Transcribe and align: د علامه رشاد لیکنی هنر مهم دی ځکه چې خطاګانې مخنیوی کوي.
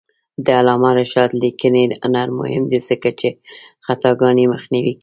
د 0.45 0.47
علامه 0.59 0.91
رشاد 0.99 1.31
لیکنی 1.43 1.83
هنر 2.03 2.27
مهم 2.39 2.63
دی 2.71 2.79
ځکه 2.89 3.09
چې 3.19 3.29
خطاګانې 3.85 4.45
مخنیوی 4.53 4.93
کوي. 4.95 4.99